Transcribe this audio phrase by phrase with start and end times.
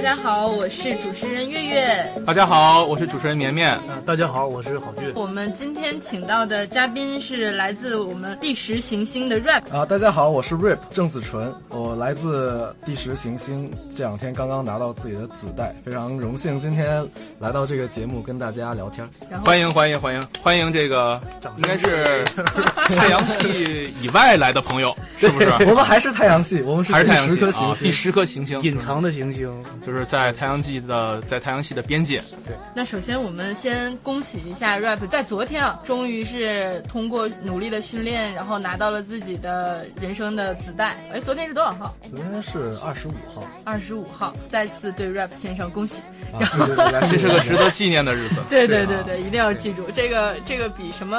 [0.00, 2.12] 们，大家好，我是主持人月月。
[2.26, 3.70] 大家好，我是主持人绵绵。
[3.70, 5.12] 啊，大家好，我是郝俊。
[5.14, 9.62] 我们今天请到的嘉宾是来自我们第十行星的 rap。
[9.70, 17.06] 啊，大家好，我是 rap 郑子纯，我来自第十行星，这两天刚刚拿到自己的子代，非常荣幸今天
[17.38, 19.08] 来到这个节目跟大家聊天。
[19.44, 21.20] 欢迎欢迎欢迎欢迎这个
[21.56, 22.24] 应该是
[22.96, 25.48] 太阳系以外来的朋友，是不是？
[25.68, 32.22] 我们还是太阳系，我们是还是太阳系十颗行星，啊第十颗行星，隐藏的行星，就是在太阳系的在太阳系的边界。
[32.46, 40.96] 对那首先我们先恭喜一下 rap，在昨天啊，终于是通过努力的训练，然后拿到了自己的人生的子弹。
[41.12, 41.92] 哎，昨天是多少号？
[42.08, 44.32] 昨天是二十五号，二十五号。
[44.48, 46.00] 再次对 rap 先生恭喜。
[46.38, 48.40] 这是个值得纪念的日子。
[48.48, 51.18] 对对对对，一定要记住这个，这个比什么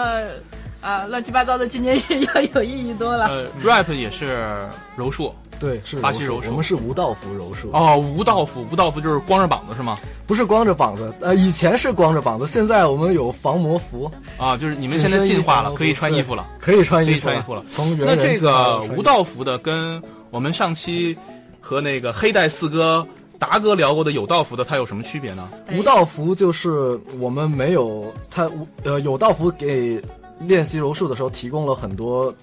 [0.80, 3.28] 啊乱七八糟的纪念日 要有意义多了。
[3.28, 9.98] 呃，rap 也是柔术对，是巴西柔术我们是无道服柔术，哦，无道服，无道服就是光着膀子是吗？
[10.26, 16.48] 不是光着膀子，呃，以前是光着膀子，现在我们有防魔服，啊，就是你们现在进化了，可以穿衣服了。
[16.60, 17.64] 可以穿衣服，可以穿衣服了。
[17.70, 20.02] 从原那这个无道服的跟
[20.32, 21.16] 我们上期
[21.60, 23.06] 和那个黑带四哥
[23.38, 25.50] 达哥聊过的有道服的，它有什么区别呢？
[25.74, 30.02] 无道服就是我们没有它无呃有道服给
[30.40, 32.34] 练习柔术的时候提供了很多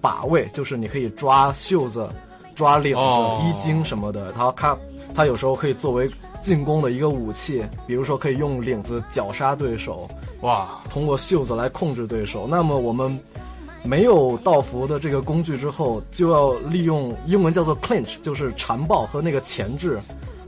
[0.00, 2.08] 把位，就是你可以抓袖子、
[2.58, 4.32] 抓领子、哦衣襟什么的。
[4.32, 4.76] 它它
[5.14, 10.08] 它有时候可以作为进攻的一个武器，比如说可以用领子绞杀对手，
[10.40, 12.46] 哇，通过袖子来控制对手。
[12.48, 13.16] 那么我们
[13.84, 20.00] 没有道服的这个工具之后，就要利用英文叫做 clinch，就是缠抱和那个钳制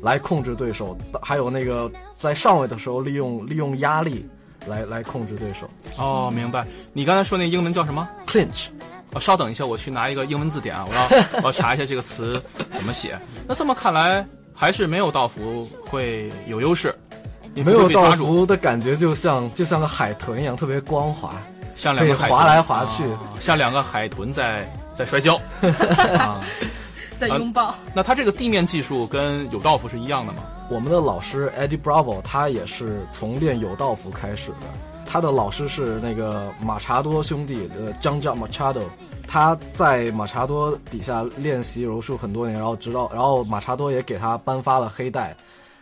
[0.02, 4.28] 来控制对手，还有那个在上位的时候利用利用压力
[4.66, 5.68] 来来控制对手。
[5.96, 6.66] 哦，明白。
[6.92, 8.68] 你刚才说那英文叫什么？clinch
[9.12, 13.18] 哦，稍等一下，我去拿一个英文字典啊，我要 我要查一下这个词怎么写。
[13.46, 16.94] 那这么看来，还是没有道服会有优势。
[17.54, 21.34] 你没有道服的感觉，就像就像个海豚一样，特别光滑，
[21.74, 25.34] 像两个海豚可以滑来滑去啊像两个海豚在在摔跤
[26.16, 26.40] 啊。
[27.18, 27.74] 在拥抱。
[27.94, 30.42] 那它这个地面技术跟有道服是一样的吗？
[30.70, 34.66] 我们的老师 Eddie Bravo，他也是从练有道服开始的。
[35.12, 38.84] 他的老师是那个马查多兄弟呃张张 Machado，
[39.26, 45.36] 他在马查多底下练习柔术很多年，然后直到然后马查多也给他颁发了黑带。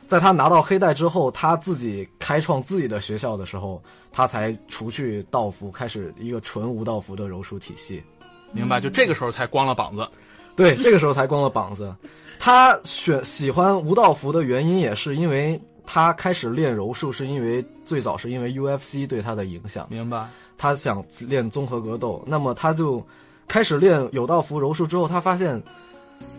[0.07, 8.03] 在他拿到黑带之后，他自己开创自己的学校的时候，他才除去道服，开始一个纯无道服的柔术体系。
[8.51, 8.81] 明白？
[8.81, 10.09] 就这个时候才光了膀子。
[10.57, 11.95] 对，这个时候才光了膀子。
[12.39, 15.61] 他选喜欢吴道服的原因，也是因为
[15.91, 19.87] 他开始练柔术，是因为最早是因为 UFC 对他的影响。
[19.89, 20.29] 明白？
[20.59, 23.03] 他想练综合格斗，那么他就
[23.47, 25.61] 开始练有道服柔术之后，他发现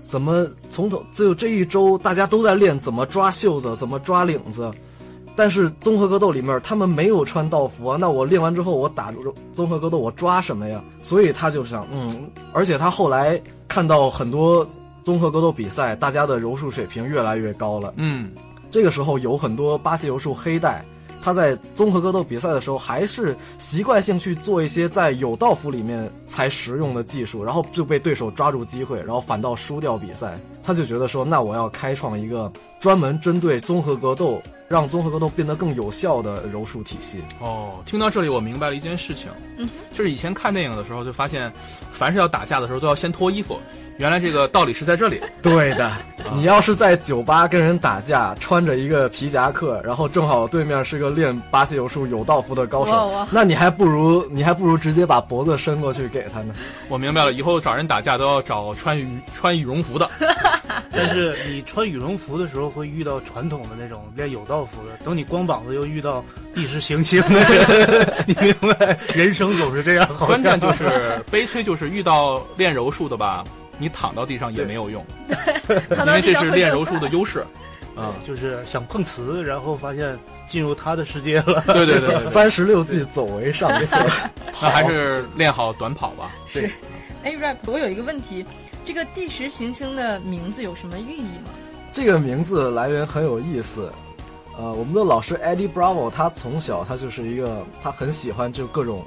[0.08, 4.72] 怎么从头就这一周大家都在练怎么抓袖子，怎么抓领子。
[5.36, 9.12] 但是综合格斗里面他们没有穿道服啊，那我练完之后我打
[9.52, 10.80] 综合格斗我抓什么呀？
[11.02, 14.68] 所以他就想，嗯，而且他后来看到很多
[15.04, 17.94] 综合格斗比赛，大家的柔术水平越来越高了。
[17.96, 18.32] 嗯，
[18.72, 20.84] 这个时候有很多巴西柔术黑带，
[21.22, 30.38] 他在综合格斗比赛的时候还是习惯性去做一些在有道服里面才实用的技术，然后就被对手抓住机会，然后反倒输掉比赛。
[30.64, 37.24] 他就觉得说，那我要开创一个专门针对综合格斗，让综合格斗变得更有效的柔术体系。
[37.40, 41.52] 哦，听到这里我明白了一件事情，嗯，就是以前看电影的时候就发现，
[41.92, 43.58] 凡是要打架的时候都要先脱衣服，
[44.00, 45.22] 原来这个道理是在这里。
[45.44, 45.92] 对的，
[46.34, 56.56] 你要是在酒吧跟人打架，穿着一个皮夹克，然后正好对面是个练巴西柔术有道服的高手，那你还不如你还不如直接把脖子伸过去给他呢。
[56.88, 60.10] 我明白了，以后找人打架都要找穿羽穿羽绒服的。
[60.92, 66.24] 但是你穿羽绒服的时候会遇到传统的那种练有道服的，等你光膀子又遇到
[66.56, 68.98] 地势行星的人， 你明白？
[69.14, 73.44] 人生总是这样，好关键就是悲催，就是遇到练柔术的吧，
[73.80, 77.44] 你躺到地上也没有用， 因为这是练柔术的优势。
[77.98, 80.18] 啊，就是想碰瓷，然后发现
[80.48, 81.62] 进入他的世界了。
[81.68, 83.98] 对对对对， 三十六计，走为上策。
[84.62, 86.32] 那还是练好短跑吧。
[86.48, 86.72] 是，
[87.26, 88.46] 哎，rap，我有一个问题，
[88.86, 91.50] 这个第十行星的名字有什么寓意吗？
[91.92, 93.92] 这个名字来源很有意思。
[94.58, 99.04] 呃，我们的老师 Eddie Bravo，他从小他就是一个，他很喜欢就各种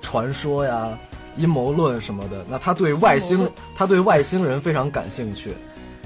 [0.00, 0.96] 传说呀、
[1.38, 2.44] 阴谋论什么的。
[2.48, 5.50] 那他对外星，他对外星人非常感兴趣。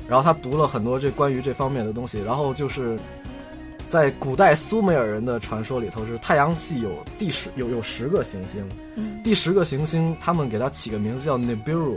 [0.09, 2.21] 然后他读了很多这关于这方面的东西。
[2.23, 2.99] 然后就是
[3.89, 11.97] 在古代苏美尔人的传说里头，是太阳系有第十有有十个行星，嗯第十个行星他们给它起个名字叫 Nibiru。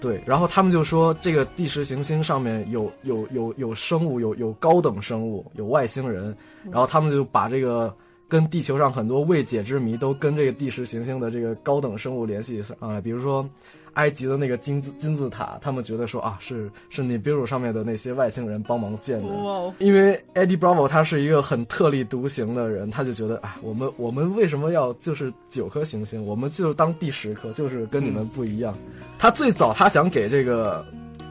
[0.00, 6.32] 对，然后他们就说这个第十行星上面有有有有生物，有有高等生物，有外星人，
[6.70, 7.92] 然后他们就把这个
[8.34, 13.48] 跟地球上很多未解之谜都跟这个第十行星的这个高等生物联系上来，比如说。
[13.94, 19.26] 埃及的那个金字金字塔，他们觉得说啊，是是 Nibiru 上面的那些外星人帮忙建的。
[19.28, 19.74] 哇哦！
[19.78, 28.76] 因为 Eddie Bravo 他是一个很特立独行的人，他就觉得啊，我们我们为什么要就是九颗行星，我们就当第十颗，就是跟你们不一样。
[29.16, 30.84] 他最早他想给这个，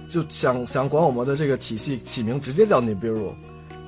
[0.10, 3.34] 就想想管我们的这个体系起名直接叫 Nibiru，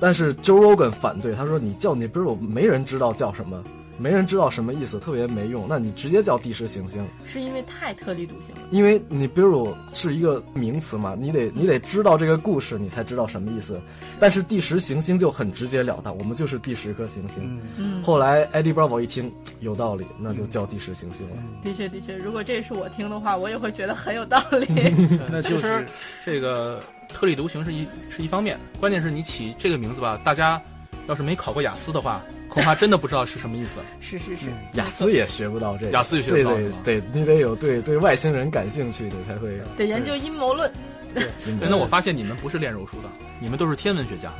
[0.00, 3.62] 但是 Joe Rogan 反对，他说你叫 Nibiru 没人知道叫什么。
[3.98, 5.64] 没人知道什么意思，特别没用。
[5.66, 8.60] 那你直接叫第十行星，是因为太特立独行了。
[8.70, 13.80] 因为你比如是一个名词嘛，你得你得知道这个故事，你才知道什么意思。
[14.20, 17.58] 但是第十行星就很直截了当，我们就是第十颗行星。
[17.78, 21.36] 嗯，后来 Eddie Bravo 一听有道理，那就叫第十行星了。
[21.64, 24.66] 的确的确，如果这是我听的话，我也会觉得很有道理。
[25.32, 25.86] 那就是
[26.22, 30.60] 这个特立独行是一是一方面，关键是你起这个名字吧，大家
[31.06, 32.22] 要是没考过雅思的话。
[32.48, 33.80] 恐怕真的不知道是什么意思。
[34.00, 36.56] 是是是，雅思也学不到这，雅思也学不到。
[36.56, 36.70] 得
[37.00, 39.60] 得，你得有对对外星人感兴趣的才会。
[39.76, 40.70] 得研究阴谋论。
[41.12, 41.26] 对，
[41.60, 43.08] 那我发现你们不是练柔术的，
[43.40, 44.32] 你们都是天文学家。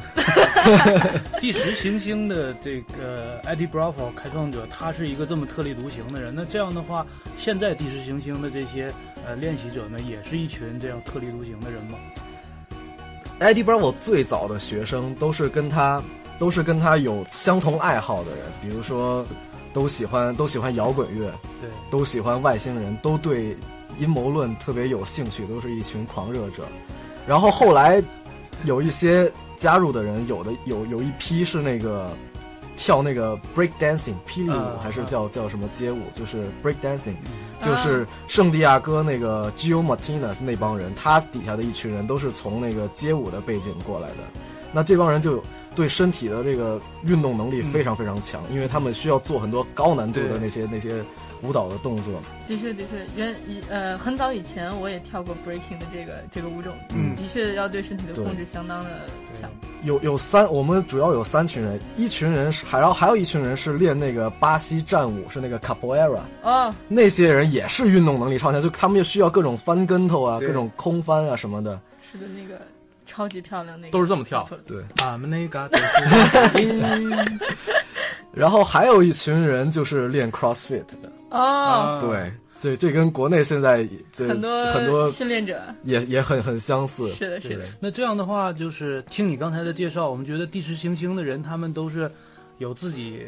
[1.40, 6.34] 第十行星的这个 Eddie Bravo 开创者，他是一个这么特立独行的人。
[6.34, 8.90] 那这样的话，现在第十行星的这些
[9.26, 11.98] 呃练习者们，也是一群这样特立独行的人吗
[13.40, 16.02] ？Eddie Bravo 最早的学生都是跟他。
[16.38, 19.24] 都是跟他有相同爱好的人，比如说，
[19.72, 23.56] 都喜欢都喜欢摇滚乐，对，都喜欢外星人，都对
[23.98, 26.68] 阴谋论特别有兴趣，都是一群狂热者。
[27.26, 28.02] 然后后来
[28.64, 32.14] 有一些加入的人，有的有有一批是那个
[32.76, 37.14] 跳那个 break dancing 霹雳舞，还是叫叫什么街舞，就是 break dancing，
[37.66, 44.16] 就是圣地亚哥那个 Gio Martinez 那帮人，他底下的一群人都是从那个街舞的背景过来的。
[44.72, 45.42] 那这帮人就。
[45.76, 51.04] 对身体的这个运动能力非常非常强，因为他们需要做很多高难度的那些那些
[51.42, 52.14] 舞蹈的动作。
[52.48, 58.90] 的确，的确，原以呃很早以前我也跳过 breaking 的这个这个舞种，嗯，的确要对身体的控制相当的
[59.38, 59.50] 强。
[59.82, 66.20] 有有三，我们主要有三群人，一群人是还然后还有一群人是练那个巴西战舞，是那个 capoeira。
[66.42, 71.80] 哦，那些人也是运动能力超强，就他们又需要各种翻跟头啊，各种空翻啊什么的。
[72.10, 72.60] 是的，那个。
[73.08, 74.46] 超级漂亮，那个都是这么跳。
[74.66, 75.70] 对，俺们那个。
[78.34, 81.10] 然后还有一群人就是练 CrossFit 的。
[81.30, 83.86] 哦，对，这这跟国内现在
[84.16, 87.08] 很多很多训练者也也很很相似。
[87.10, 87.64] 是的，是的。
[87.80, 92.10] 那这样的话，就是听你刚才的介绍，我们觉得地势行星的人，他们都是
[92.58, 93.22] 有自己。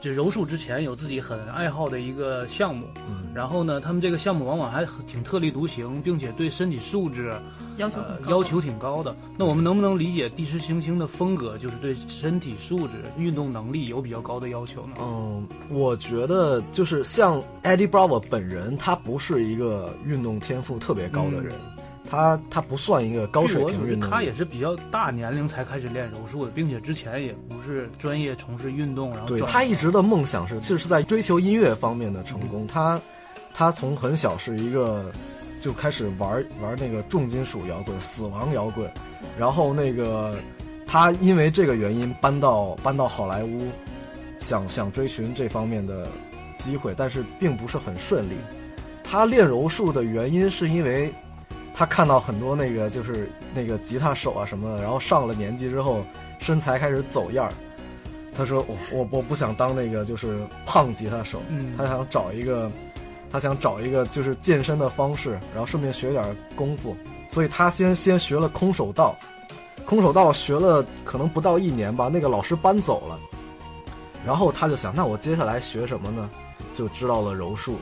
[0.00, 7.32] 就柔术之前有自己很爱好的一个项目，嗯，然后呢，他们这个项目往往还挺特立独行，并且对身体素质
[7.76, 7.96] 要求
[8.28, 9.14] 要求挺高的。
[9.36, 14.94] 那我们能不能理解地师行星的风格，就是对身体素质、运动能力有比较高的要求呢？
[15.00, 21.52] 嗯，我觉得就是像 Eddie Bravo 本人，他不是一个运动天赋特别高的人。
[22.10, 29.10] 他他不算一个高水平运动，他也是比较大年龄才开始练柔术的，并且之前也不是专业从事运动。
[29.10, 32.66] 然后对他一直的梦想是，其实是在追求音乐方面的成功。
[32.66, 32.98] 他
[33.52, 35.12] 他从很小是一个
[35.60, 38.90] 就开始玩玩那个重金属摇滚、死亡摇滚，
[39.38, 40.34] 然后那个
[40.86, 43.68] 他因为这个原因搬到搬到好莱坞，
[44.38, 46.08] 想想追寻这方面的
[46.56, 48.34] 机会，但是并不是很顺利。
[49.04, 51.12] 他练柔术的原因是因为。
[51.78, 56.04] 他看到很多那个就是那个吉他手啊什么的，然后上了年纪之后，
[56.40, 57.52] 身材开始走样儿。
[58.34, 61.40] 他说：“我我我不想当那个就是胖吉他手，
[61.76, 62.68] 他想找一个，
[63.30, 66.96] 他想找一个就是健身的方式，然后顺便学点功夫。
[67.28, 69.14] 所以他先先学了空手道，
[69.86, 73.18] 空手道学了可能不到一年吧，那个老师搬走了，
[74.26, 76.28] 然后他就想，那我接下来学什么呢？
[76.74, 77.76] 就知道了柔术，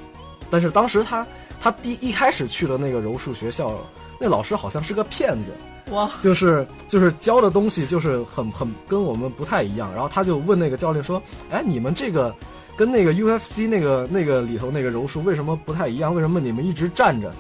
[0.51, 1.27] 但是当时他。”
[1.59, 3.73] 他第一开始去的那个柔术学校，
[4.21, 5.53] 那老师好像是个骗子，
[5.91, 6.09] 哇！
[6.21, 9.91] 就是就是教的东西就是很很跟我们不太一样。
[9.93, 12.33] 然后他就问那个教练说：“哎，你们这个
[12.77, 16.15] 跟那个 UFC 那个那个里头那个柔术为什么不太一样？
[16.15, 17.33] 为什么你们一直站着？”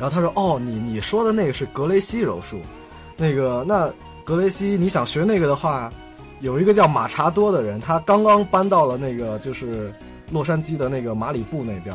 [0.00, 2.58] 然后他说：“哦，你你说的那个是格雷西柔术，
[3.16, 3.88] 那个那
[4.24, 5.92] 格雷西你想学那个的话，
[6.40, 9.92] 有一个叫马查多的人，他刚刚搬到了那个就是
[10.32, 11.94] 洛杉矶的那个马里布那边。”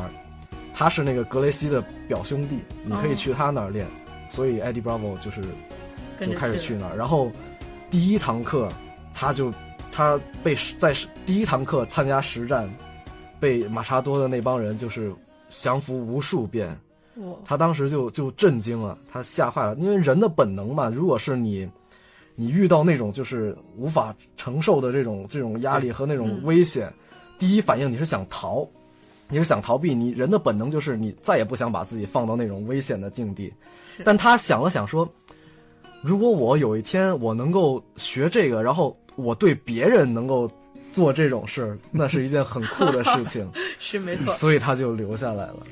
[0.78, 3.86] 他是那个格雷西的表兄弟，你可以去他那儿练，
[4.28, 5.40] 所以 Eddie Bravo 就是
[6.20, 6.94] 就开始去那儿。
[6.94, 7.32] 然后
[7.90, 8.68] 第一堂课，
[9.14, 9.50] 他就
[9.90, 12.68] 他被在第一堂课参加实战，
[13.40, 15.10] 被马查多的那帮人就是
[15.48, 16.78] 降服无数遍，
[17.42, 21.66] 他当时就就震惊了，他吓坏了，因为人的本能嘛，如果是你，
[22.34, 26.44] 你遇到那种就是无法承受的这种这种压力和那种嗯。
[26.44, 26.92] 危险，
[27.38, 28.68] 第一反应你是想逃，
[29.28, 33.52] 你是想逃避，你人的本能就是你再也不想把自己放到那种危险的境地。
[34.04, 35.08] 但他想了想说，
[36.02, 40.50] 如果我有一天我能够学这个，然后我对别人能够
[40.92, 44.32] 做这种事，那是一件很酷的事情， 是没错。
[44.32, 45.66] 所以他就留下来了。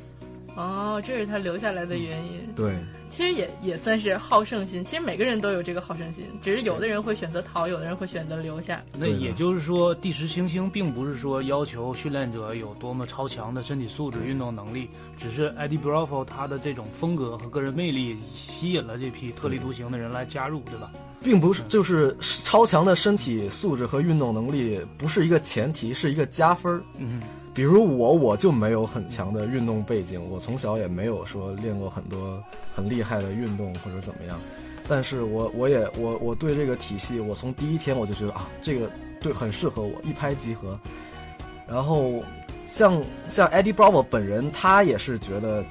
[0.57, 2.41] 哦，这是他留下来的原因。
[2.55, 2.75] 对。
[3.11, 4.85] 其实也也算是好胜心。
[4.85, 8.83] 其实每个人都有这个好胜心，只是有的人会选择逃，有的人会选择留下。
[8.93, 20.91] 那也就是说，第十行星并不是说要求训练者有多么超强的身体素质、运动能力，只是 Eddie Bravo 他的这种风格和个人魅力吸引了这批特立独行的人来加入，对吧？
[21.23, 26.83] 并不是，就是超强的身体素质和运动能力不是一个前提，是一个加分儿。
[26.99, 27.21] 嗯，
[27.55, 32.43] 比如我，我就没有很强的运动背景，我从小也没有说练过很多
[32.75, 34.37] 很厉害的运动或者怎么样，
[34.89, 40.77] 但是我我也我我对这个体系，我从第一天我就觉得啊，这个对很适合我，一拍即合。
[41.69, 42.23] 然后
[42.69, 45.65] 像像 Eddie Bravo 本人，他也是觉得，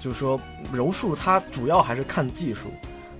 [0.00, 0.40] 就是说
[0.72, 2.68] 柔术它主要还是看技术。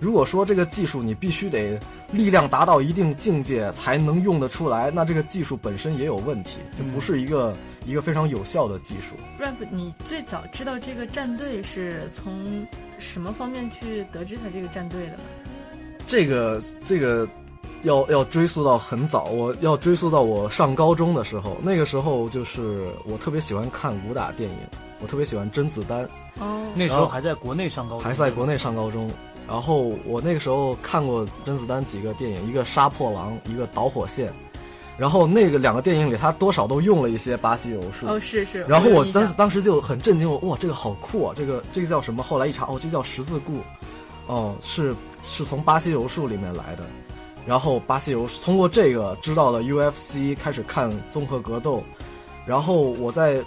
[0.00, 1.78] 如果说这个技术你必须得
[2.12, 9.14] 力量达到一定境界才能用得出来，那这个技术本身也有问题，这不是一个、一个非常有效的技术。
[9.38, 12.66] Rap，你最早知道这个战队是从
[12.98, 15.22] 什么方面去得知他这个战队的呢？
[16.06, 17.26] 这个这个
[17.82, 24.56] 要要追溯到很早，我要追溯到我上高中的时候，那个时候就是我特别喜欢看武打电影，
[25.00, 26.08] 我特别喜欢甄子丹，
[26.40, 29.08] 哦，那时候还在国内上高中，还在国内上高中。
[29.46, 34.28] 然后我那个时候看过甄子丹几个电影，一个《杀破狼》，一个《导火线》，
[34.96, 38.06] 然后那个两个电影里他多少都用了一些巴西柔术。
[38.06, 38.62] 哦，是是。
[38.68, 41.34] 然后我当当时就很震惊，我哇，这个好酷啊！
[41.36, 42.22] 这个这个叫什么？
[42.22, 43.58] 后来一查，哦，这叫十字固，
[44.28, 46.84] 哦，是是从巴西柔术里面来的。
[47.44, 51.82] 然后巴西柔术通过这个知道了 UFC，开始看综合格斗。
[52.46, 53.42] 然后我在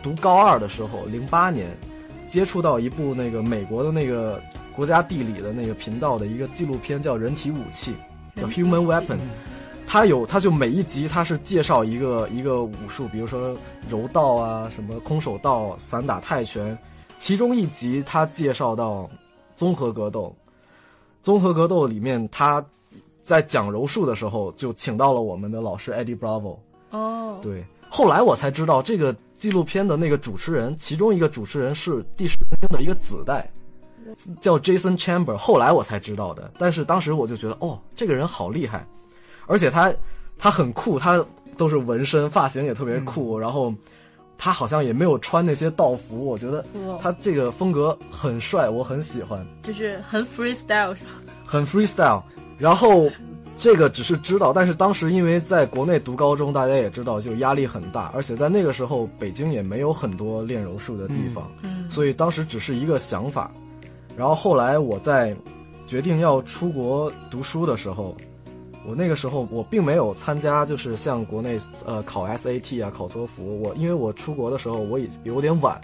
[0.00, 1.76] 读高二的时候，零八年
[2.28, 4.40] 接触到一部那个美国的那个
[4.76, 7.92] 国家地理的那个频道的一个纪录片，叫《人体武器》，
[8.40, 9.16] 叫《Human Weapon》。
[9.86, 13.56] 它有，他就每一集他是介绍一个一个武术，比如说
[13.88, 16.76] 柔道啊，什么空手道、散打泰拳。
[17.16, 19.08] 其中一集他介绍到
[19.54, 20.34] 综合格斗，
[21.22, 22.64] 综合格斗里面他
[23.22, 26.58] 在讲柔术的时候就请到了我们的老师 Eddie Bravo。
[26.90, 33.48] 哦，对，后来我才知道这个纪录片的那个主持人，其中一个主持人是第十星的一个子代，
[34.40, 35.36] 叫 Jason Chamber。
[35.36, 38.84] 后来我才知道的，但是当时我就觉得，哦，这个人好厉害，
[39.46, 39.92] 而且他
[40.38, 41.24] 他很酷，他
[41.56, 43.72] 都是纹身，发型也特别酷，然后
[44.36, 46.64] 他好像也没有穿那些道服，我觉得
[47.00, 49.46] 他这个风格很帅，我很喜欢。
[49.62, 51.10] 就是很 freestyle 是吧？
[51.44, 52.22] 很 freestyle。
[52.58, 53.08] 然后
[53.58, 63.50] 这个只是知道，但是当时因为在国内读高中，大家也知道就压力很大，而且在那个时候北京也没有很多练柔术的地方，嗯，所以当时只是一个想法。
[64.16, 65.34] 然后后来我在
[65.86, 68.16] 决定要出国读书的时候，
[68.86, 73.60] 我那个时候我并没有参加，就是像国内呃考 SAT 啊、考托福。
[73.62, 75.80] 我因为我出国的时候我已有点晚，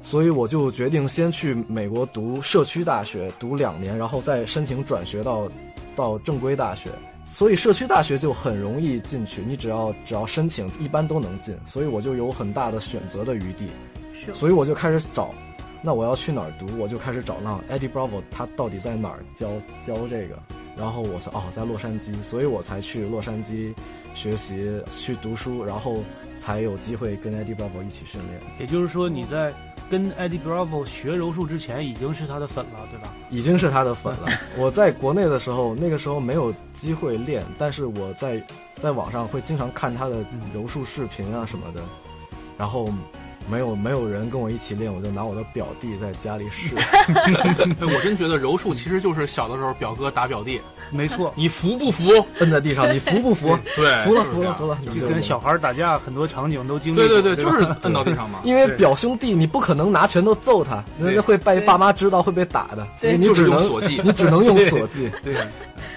[0.00, 5.48] 所以我就决定先去美国读社区大学，读两年，然后再申请转学到
[5.94, 6.90] 到正规大学。
[7.26, 11.56] 所以社区大学就很容易进去，你只要只要申请，一般都能进。
[11.66, 13.68] 所以我就有很大的选择的余地。
[14.12, 15.30] 是所以我就开始找，
[15.82, 16.66] 那我要去哪儿读？
[16.78, 19.48] 我就开始找那 Eddie Bravo 他到底在哪儿教
[19.86, 20.38] 教这个？
[20.76, 23.72] 然后我说哦，在洛杉矶，所以我才去洛杉矶
[24.14, 26.02] 学习去读书，然后
[26.36, 28.40] 才有机会跟 Eddie Bravo 一起训练。
[28.58, 29.52] 也就是说你在
[29.90, 33.12] 跟 Eddie Bravo 学柔术之前已经是他的粉了，对吧？
[33.30, 34.28] 已经是他的粉了。
[34.58, 38.42] 我在国内的时候，那个时候没有机会练，但是我在
[38.76, 41.82] 在网上会经常看他的柔术视频啊什么的，
[42.58, 42.88] 然后
[43.48, 46.74] 没有没有人跟我一起练，我就拿我的表弟在家里试。
[46.78, 50.60] 哎我真觉得柔术其实就是小的时候表哥打表弟，
[50.90, 52.04] 没错，你服不服？
[52.38, 53.58] 摁在地上，你服不服？
[53.76, 54.78] 对，服了，服了，服了。
[54.94, 56.96] 就跟小孩打架很多场景都经历。
[56.96, 58.40] 对对对，就是摁到地上嘛。
[58.44, 62.86] 因为表兄弟，你不可能拿拳头揍他，那会被爸妈知道，会被打的。
[62.98, 65.10] 所以你就是只能用锁技你只能用锁技。
[65.22, 65.36] 对，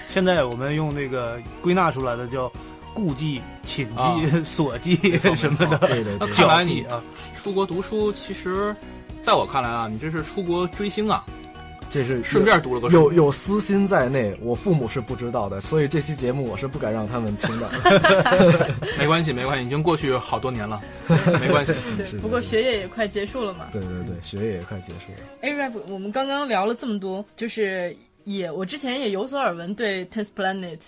[0.06, 2.50] 现在我们用那个归纳出来的叫
[2.94, 4.96] 顾忌、寝啊技、 锁技
[5.34, 5.78] 什么的。
[5.80, 7.02] 那对对对，看来你啊，
[7.36, 8.74] 出国读书，其实
[9.22, 11.24] 在我看来啊，你这是出国追星啊。
[11.90, 17.70] 这是顺便读了个书有有私心在内，我父母是不知道的，所以这期节目我是不敢让他们听的。
[18.98, 20.82] 没关系，没关系，已经过去好多年了，
[21.40, 21.72] 没关系。
[21.96, 23.68] 对，不过学业也快结束了嘛。
[23.72, 25.18] 对对对，学业也快结束了。
[25.40, 30.80] A rap，我们刚刚聊了这么多，就是也我之前也有所耳闻对 Tenth Planet，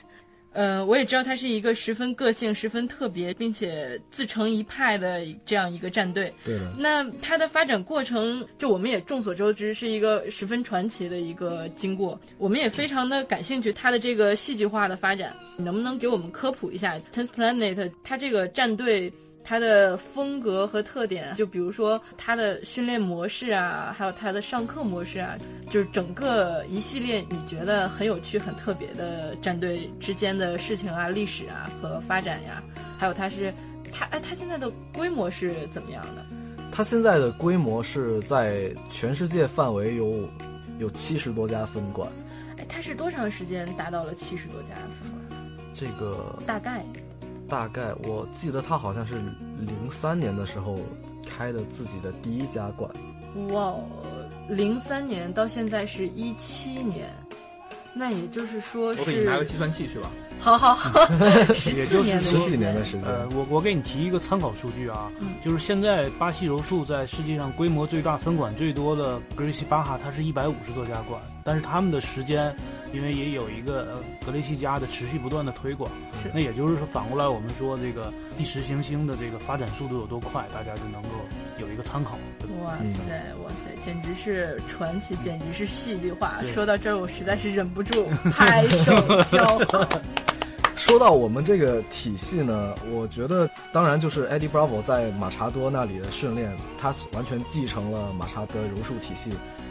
[0.52, 6.32] 呃，我也知道他是一个十分个性、十分特别，并且自成一派的这样一个战队。
[6.44, 12.20] 对的，那它的发展过程，就我们也众所周知，是一个十分传奇的一个经过。
[12.36, 19.12] 我们也非常的感兴趣他的这个戏剧化的发展，你能不能给我们科普一下 Tenth Planet 它这个战队？
[19.42, 25.36] 它的风格和特点，就比如说它的训练模式啊，还有它的上课模式啊，
[25.68, 32.62] 就是整个一系列你觉得很有趣、很特别的战队之间的事情啊、历史啊和发展呀，
[32.98, 33.52] 还有它是
[33.92, 36.24] 它哎，它现在的规模是怎么样的？
[36.70, 40.28] 它现在的规模是在全世界范围有
[40.78, 42.08] 有七十多家分馆，
[42.56, 45.20] 哎，它是多长时间达到了七十多家分馆？
[45.74, 46.84] 这个大概
[47.50, 49.16] 大概我记得他好像是
[49.58, 50.78] 零三年的时候
[51.28, 52.90] 开的自己的第一家馆，
[53.52, 53.74] 哇，
[54.48, 57.12] 零三年到现在是一七年，
[57.92, 60.08] 那也就是说我给你拿个计算器去吧。
[60.42, 61.06] 好好好，
[61.54, 63.02] 十也就是四年的十几时间年的时间。
[63.04, 72.54] 呃，我我给你提一个参考数据啊，嗯就是现在巴西柔术在世界上规模最大、分馆最多的格瑞西巴哈，它是一百五十多家馆，但是他们的时间，
[72.92, 75.90] 因为也有一个呃格雷西家的持续不断的推广
[76.22, 81.08] 是，那也就是说反过来我们说这个第十行星的这个发展速度有多快，大家就能够
[81.58, 82.18] 有一个参考。
[82.62, 86.42] 哇塞，哇塞，简直是传奇，简直是戏剧化。
[86.52, 88.94] 说到这儿，我实在是忍不住拍手
[89.24, 89.88] 叫好。
[90.76, 99.30] 说到我们这个体系呢，我觉得当然就是 Eddie Bravo 在马查多那里的训练，他完全继承了马查的柔术体系。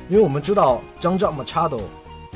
[0.10, 1.80] 因为我们知道张张 Machado，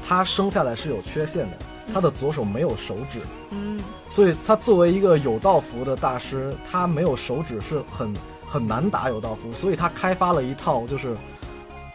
[0.08, 1.57] 他生下来是有缺陷的，
[1.94, 8.14] 他的左手没有手指，嗯，所以他作为一个有道服的大师，他没有手指是很
[8.48, 11.18] 很难打有道服，所以他开发了一套就是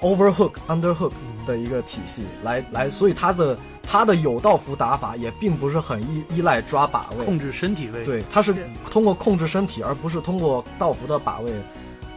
[0.01, 1.13] overhook underhook
[1.47, 11.53] 的一个体系来来，所以他的他的有道服打法也并不是很依依赖抓把位，控制身体位，对，他是是通过控制身体，而不是通过道服的把位。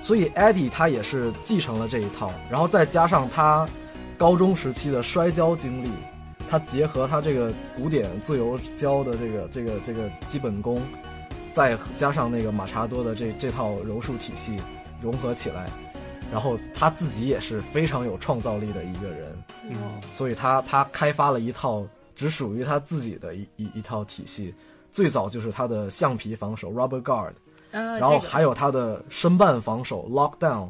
[0.02, 3.68] 所以 Eddie 他也是继承了这一套，然后再加上他
[4.18, 5.90] 高中时期的摔跤经历，
[6.50, 10.82] 他结合他这个古典自由跤的这个这个这个基本功，
[11.54, 14.58] 再加上那个马查多的这这套柔术体系
[15.02, 15.70] 融合起来，
[16.32, 19.32] 然后他自己也是非常有创造力的一个人。
[19.70, 19.78] 嗯，
[20.12, 21.86] 所以他他开发了一套
[22.16, 24.54] 只属于他自己的一一一套体系。
[24.92, 27.32] 最早就是他的橡皮防守 （rubber guard），
[27.72, 30.70] 啊，然后还有他的申办防守 （lockdown）。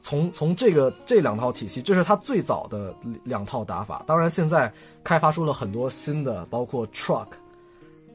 [0.00, 4.04] 从从这个这两套体系，这是他最早的两套打法。
[4.06, 7.26] 当然，现在开发出了很多新的，包括 truck，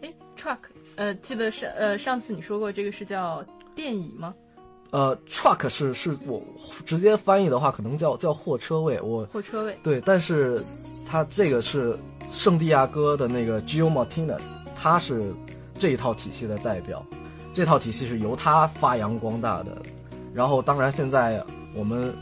[0.02, 0.60] 哎，truck，
[0.96, 3.44] 呃，记得是呃上次你说过这个是叫
[3.76, 4.34] 电椅吗？
[4.92, 6.42] 呃，truck 是是我
[6.86, 8.98] 直接翻译的话，可能叫叫货车位。
[9.02, 9.78] 我货车位。
[9.84, 10.64] 对，但是
[11.06, 11.98] 他这个是
[12.30, 14.40] 圣地亚哥的那个 Gio Martinez，
[14.78, 15.34] 他是
[15.78, 17.06] 这一套体系的代表，
[17.54, 19.82] 这套体系是由他发扬光大的。
[20.34, 21.44] 然后，当然现在
[21.76, 22.14] 我们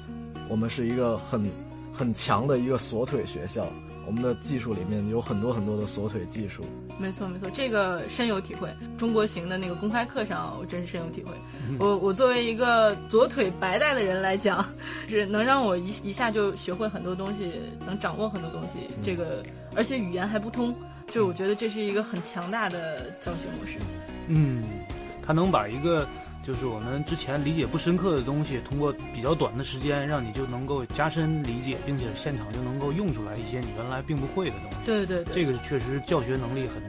[0.47, 1.45] 我们是一个很
[1.93, 3.67] 很强的一个锁腿学校，
[4.07, 6.63] 我们的技术里面有很多很多的锁腿技术。
[6.97, 8.67] 没错没错，这个深有体会。
[8.97, 11.31] 中国行的那个公开课上，我真是深有体会。
[11.79, 14.65] 我我作为一个左腿白带的人来讲，
[15.07, 18.89] 是能让我一一下就学会很多东西，能掌握很多东西。
[19.05, 19.43] 这个
[19.75, 20.75] 而且语言还不通，
[21.11, 23.77] 就我觉得这是一个很强大的教学模式。
[24.27, 24.63] 嗯，
[25.29, 26.07] 他能把一个
[26.41, 34.77] 就是我们之前理解不深刻的东西，通过比较短的时间，让你就能够加深理解，并且现场就能够用出来一些你原来并不会的东西。
[34.87, 36.81] 对对对，这个确实教学能力很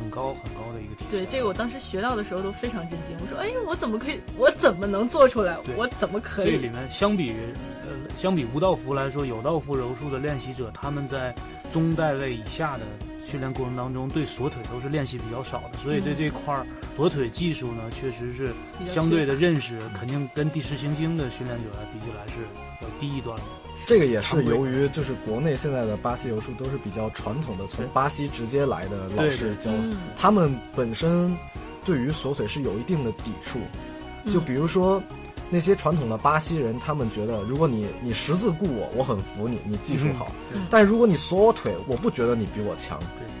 [0.00, 3.14] 很高很高的一个体对这个我当时学到的时候都非常震惊。
[3.20, 4.18] 我说，哎，我怎么可以？
[4.38, 5.58] 我怎么能做出来？
[5.76, 6.70] 我怎么可以这里？
[6.70, 7.34] 面相比
[7.84, 11.34] 呃相比无道服来说，有道服柔术的练习者，他们在
[11.74, 12.84] 中代位以下的
[13.26, 16.64] 训练过程当中，对锁腿都是练习比较少的，所以对这块儿
[16.96, 18.54] 锁腿技术呢，确实是
[18.86, 22.40] 相对的认识，肯定跟第十行星的训练者来比起来是
[22.80, 23.42] 要低一段的。
[23.86, 29.92] 这个也是由于就是国内现在的巴西柔术都是比较传统的，从巴西直接来的老师教，嗯。
[30.16, 31.36] 他们本身
[31.84, 33.58] 对于锁腿是有一定的抵触。
[34.32, 35.00] 就比如说
[35.48, 42.98] 那些传统的巴西人，他们觉得如果你你十字固我，我很服你，你技术好；嗯但如果你锁我腿，我不觉得你比我强。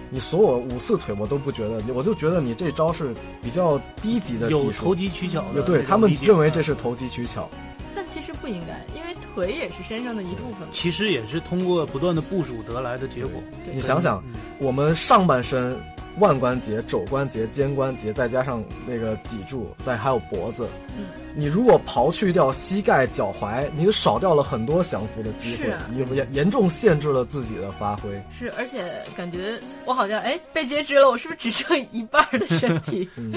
[0.08, 4.66] 你锁我五次腿，我都不觉得，我就觉得你这招是比较低级的技术。
[4.66, 7.48] 有投机取巧的，对他们认为这是投机取巧。
[7.92, 10.68] 但其实不应该，因为腿也是身上的一部分。
[10.70, 13.42] 其实也是通过不断的部署得来的结果。
[13.74, 15.76] 你想想，嗯我们上半身
[16.18, 28.10] 腕关节、肘关节、肩关节，再加上这个脊柱，再还有脖子，嗯，你如果刨去掉膝盖、脚踝，你就少掉了很多降服的机会是啊，也严严重限制了自己的发挥。
[28.36, 33.08] 是，而且感觉我好像哎被截肢了，我是不是只剩一半儿的身体？
[33.16, 33.34] 嗯，